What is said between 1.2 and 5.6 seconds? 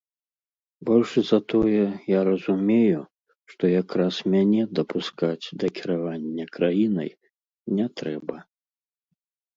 за тое, я разумею, што якраз мяне дапускаць